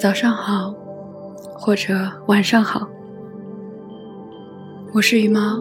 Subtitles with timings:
[0.00, 0.74] 早上好，
[1.52, 2.88] 或者晚上好，
[4.94, 5.60] 我是羽毛。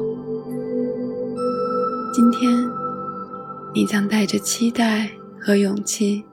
[2.13, 2.49] 今天，
[3.75, 6.23] 你将带着期待和勇气，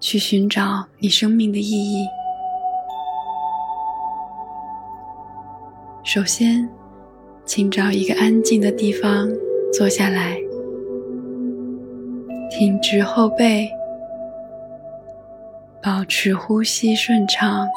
[0.00, 2.04] 去寻找你生命的意义。
[6.02, 6.68] 首先，
[7.44, 9.30] 请找一个安静的地方
[9.72, 10.36] 坐下来，
[12.50, 13.70] 挺直后背。
[15.82, 17.68] 保持呼吸顺畅，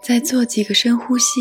[0.00, 1.40] 再做几个深呼吸，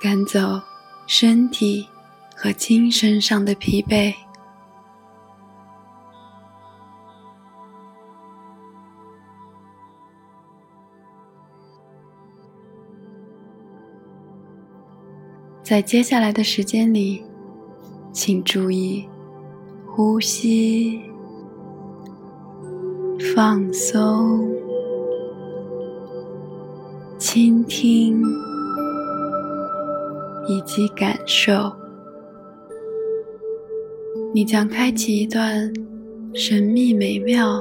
[0.00, 0.58] 赶走
[1.06, 1.86] 身体
[2.34, 4.14] 和精神上的疲惫。
[15.62, 17.22] 在接下来的时间里，
[18.14, 19.11] 请注意。
[19.94, 21.02] 呼吸，
[23.36, 24.50] 放松，
[27.18, 28.22] 倾听，
[30.48, 31.70] 以及感受。
[34.32, 35.70] 你将开启一段
[36.32, 37.60] 神秘、美妙、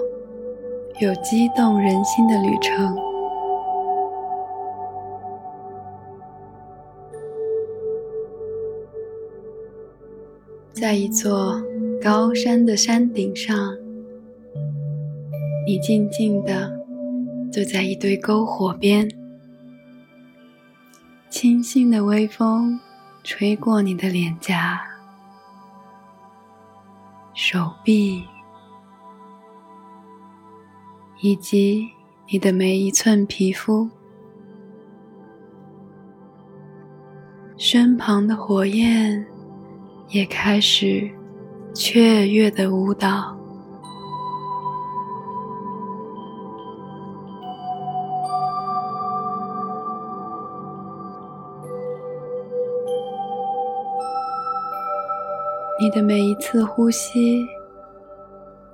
[1.02, 2.96] 又激动人心的旅程，
[10.72, 11.62] 在一座。
[12.02, 13.78] 高山的山顶上，
[15.68, 16.72] 你静静地
[17.52, 19.08] 坐在一堆篝火边，
[21.30, 22.80] 清新的微风
[23.24, 24.82] 吹过你的脸颊、
[27.36, 28.24] 手臂，
[31.22, 31.88] 以及
[32.32, 33.88] 你的每一寸皮肤。
[37.58, 39.24] 身旁的火焰
[40.10, 41.08] 也开始。
[41.74, 43.36] 雀跃的舞蹈，
[55.80, 57.42] 你的每一次呼吸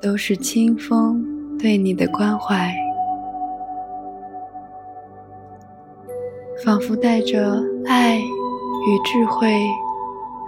[0.02, 1.24] 都是清风
[1.58, 2.76] 对你的关怀，
[6.66, 9.56] 仿佛带着爱与智慧，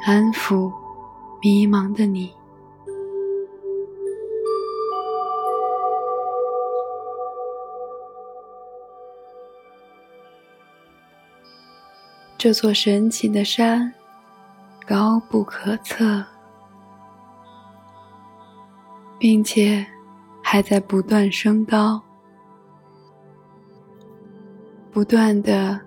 [0.06, 0.72] 安抚
[1.42, 2.39] 迷茫的你。
[12.40, 13.94] 这座神奇的山
[14.88, 16.24] 高不可测，
[19.20, 19.86] 并且
[20.42, 22.02] 还在不断升高，
[24.90, 25.82] 不断的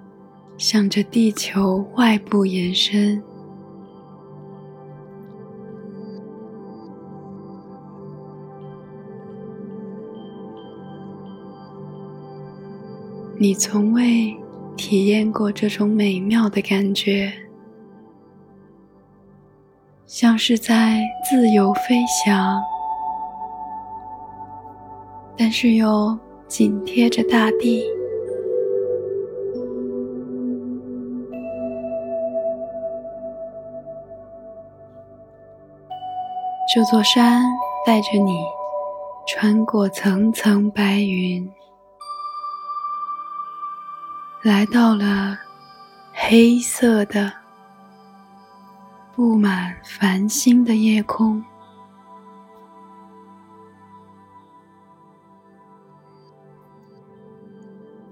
[0.58, 3.22] 向着地球外部延伸。
[13.38, 14.41] 你从未。
[14.76, 17.32] 体验过这种美妙的感觉，
[20.06, 22.60] 像是在自由飞翔，
[25.36, 26.18] 但是又
[26.48, 27.84] 紧贴着大地。
[36.74, 37.42] 这座山
[37.86, 38.42] 带着你
[39.26, 41.50] 穿过层层白云。
[44.42, 45.38] 来到了
[46.12, 47.32] 黑色的、
[49.14, 51.40] 布满繁星的夜空，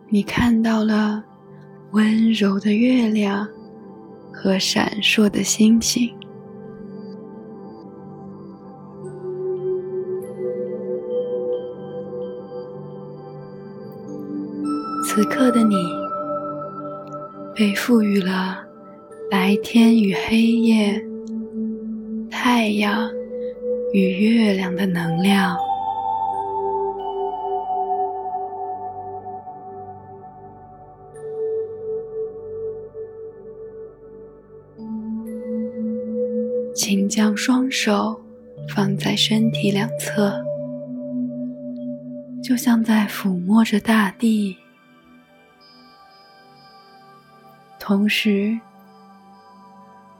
[0.08, 1.20] 你看到了
[1.90, 3.44] 温柔的月亮
[4.32, 6.16] 和闪烁的星星。
[15.04, 15.74] 此刻的你。
[17.60, 18.64] 被赋予了
[19.30, 20.98] 白天与黑夜、
[22.30, 23.10] 太阳
[23.92, 25.54] 与月亮的能量，
[36.74, 38.18] 请将双手
[38.74, 40.42] 放在身体两侧，
[42.42, 44.56] 就像在抚摸着大地。
[47.90, 48.56] 同时，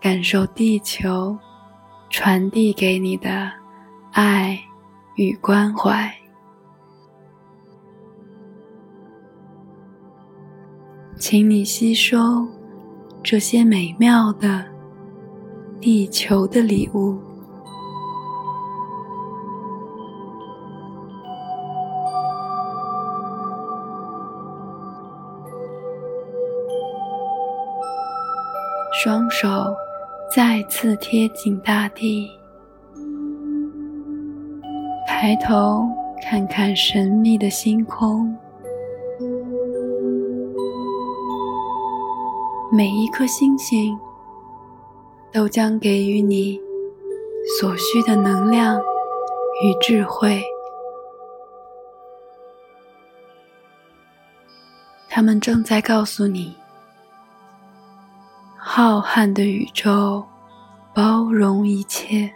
[0.00, 1.38] 感受地球
[2.08, 3.48] 传递给你的
[4.10, 4.58] 爱
[5.14, 6.12] 与关怀，
[11.16, 12.44] 请你吸收
[13.22, 14.66] 这些美妙的
[15.80, 17.16] 地球的礼物，
[29.02, 29.74] 双手
[30.30, 32.30] 再次贴紧大地，
[35.08, 35.88] 抬头
[36.22, 38.36] 看看神秘的星空。
[42.70, 43.98] 每一颗星星
[45.32, 46.60] 都将给予你
[47.58, 50.42] 所需的能量与智慧。
[55.08, 56.54] 他们正在告诉你：
[58.72, 60.24] 浩瀚的宇宙
[60.94, 62.32] 包容一切，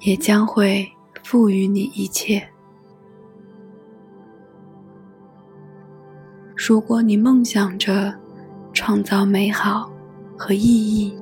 [0.00, 0.90] 也将会
[1.22, 2.48] 赋予你一切。
[6.56, 8.14] 如果你梦想着
[8.72, 9.92] 创造美好
[10.34, 11.14] 和意义，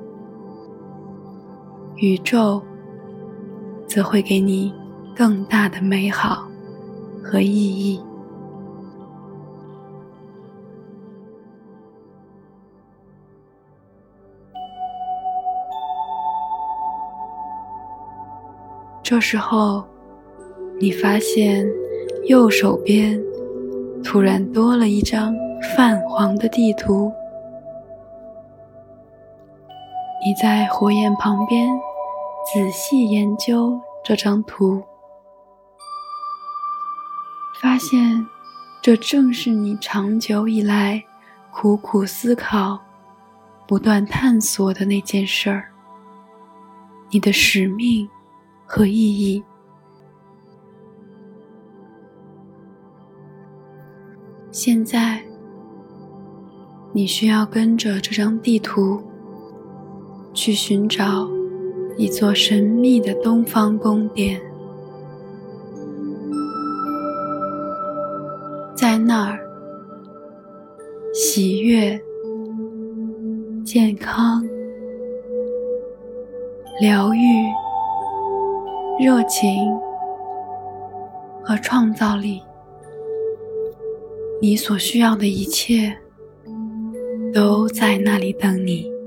[1.96, 2.62] 宇宙
[3.88, 4.72] 则会给你
[5.16, 6.48] 更大的美好
[7.24, 8.00] 和意义。
[19.08, 19.82] 这时候，
[20.78, 21.66] 你发现
[22.26, 23.18] 右手边
[24.04, 25.34] 突然多了一张
[25.74, 27.10] 泛黄的地图。
[30.22, 31.70] 你在火焰旁边
[32.52, 34.82] 仔细研究这张图，
[37.62, 38.26] 发现
[38.82, 41.02] 这正是你长久以来
[41.50, 42.78] 苦苦思考、
[43.66, 45.70] 不断探索的那件事儿——
[47.08, 48.06] 你的使命。
[48.70, 49.42] 和意义。
[54.50, 55.22] 现在，
[56.92, 59.02] 你需要跟着这张地图
[60.34, 61.28] 去寻找
[61.96, 64.38] 一座神秘的东方宫殿，
[68.76, 69.38] 在那儿，
[71.14, 71.98] 喜悦、
[73.64, 74.44] 健康、
[76.80, 77.18] 疗愈。
[78.98, 79.78] 热情
[81.44, 82.42] 和创造力，
[84.42, 85.96] 你所需要的一切
[87.32, 88.97] 都在那里等你。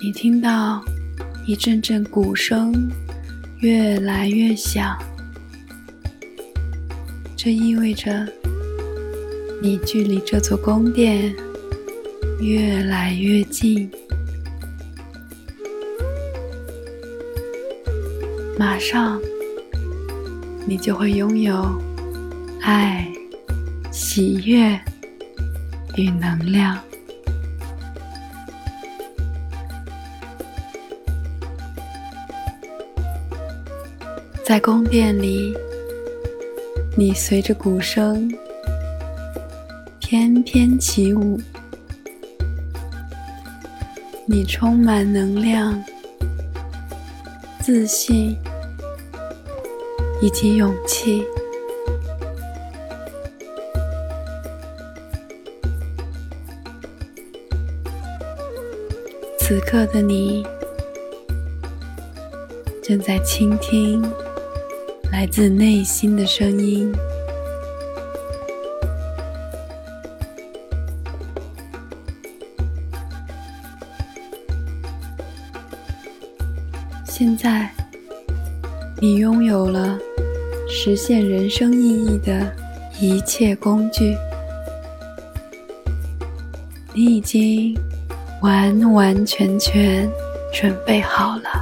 [0.00, 0.80] 你听到
[1.44, 2.88] 一阵阵鼓声
[3.58, 4.96] 越来越响，
[7.36, 8.24] 这意味着
[9.60, 11.34] 你距离这座宫殿
[12.40, 13.90] 越来越近。
[18.56, 19.20] 马上，
[20.64, 21.76] 你就会拥有
[22.60, 23.04] 爱、
[23.90, 24.78] 喜悦
[25.96, 26.78] 与能量。
[34.48, 35.54] 在宫殿里，
[36.96, 38.32] 你随着鼓声
[40.00, 41.38] 翩翩起舞，
[44.24, 45.84] 你充满能量、
[47.60, 48.34] 自信
[50.22, 51.22] 以及勇气。
[59.40, 60.42] 此刻的你
[62.82, 64.02] 正在倾听。
[65.10, 66.92] 来自内心的声音。
[77.04, 77.68] 现在，
[79.00, 79.98] 你拥有了
[80.68, 82.54] 实现人生意义的
[83.00, 84.16] 一切工具，
[86.94, 87.76] 你已经
[88.40, 90.08] 完完全全
[90.52, 91.57] 准备好了。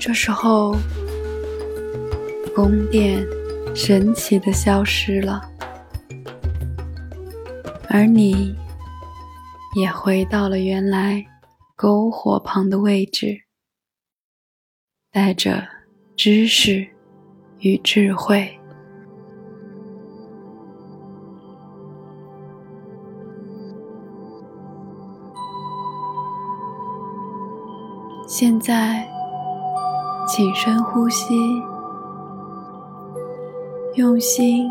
[0.00, 0.74] 这时候，
[2.56, 3.22] 宫殿
[3.74, 5.42] 神奇的消失了，
[7.86, 8.56] 而你
[9.76, 11.22] 也回到了原来
[11.76, 13.42] 篝火旁的位置，
[15.12, 15.68] 带着
[16.16, 16.88] 知识
[17.58, 18.58] 与智慧。
[28.26, 29.09] 现在。
[30.32, 31.34] 请深呼吸，
[33.96, 34.70] 用心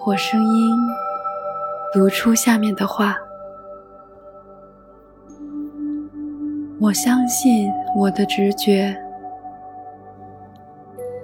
[0.00, 0.70] 或声音
[1.92, 3.16] 读出下面的话：
[6.80, 8.96] 我相信我的直觉，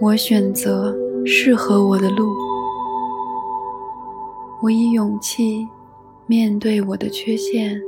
[0.01, 0.93] 我选择
[1.25, 2.27] 适合我的路，
[4.65, 5.65] 我以勇气
[6.27, 7.81] 面对我的缺陷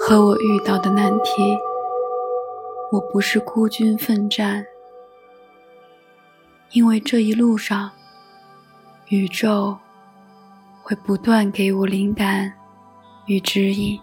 [0.00, 1.56] 和我遇到的难题。
[2.90, 4.66] 我不是孤军奋战，
[6.72, 7.90] 因为这一路上，
[9.08, 9.76] 宇宙
[10.82, 12.52] 会不断给我灵感
[13.26, 13.98] 与指引。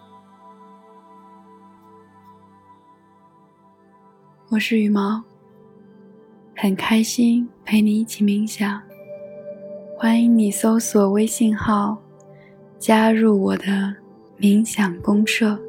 [4.49, 5.21] 我是羽毛，
[6.55, 8.81] 很开心陪你一起冥想。
[9.97, 11.97] 欢迎你搜索微信号，
[12.79, 13.95] 加入我的
[14.39, 15.59] 冥想公社。